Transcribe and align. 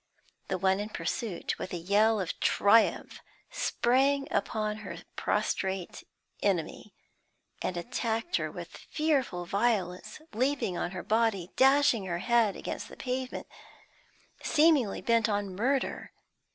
The 0.47 0.57
one 0.57 0.79
in 0.79 0.89
pursuit, 0.89 1.59
with 1.59 1.73
a 1.73 1.77
yell 1.77 2.19
of 2.19 2.39
triumph, 2.39 3.19
sprang 3.51 4.27
upon 4.31 4.77
her 4.77 4.95
prostrate 5.15 6.03
enemy, 6.41 6.95
and 7.61 7.77
attacked 7.77 8.37
her 8.37 8.49
with 8.49 8.69
fearful 8.89 9.45
violence, 9.45 10.19
leaping 10.33 10.75
on 10.75 10.89
her 10.89 11.03
body, 11.03 11.51
dashing 11.55 12.05
her 12.05 12.17
head 12.17 12.55
against 12.55 12.89
the 12.89 12.97
pavement, 12.97 13.45
seemingly 14.41 15.03
bent 15.03 15.29
on 15.29 15.53
murder. 15.55 16.11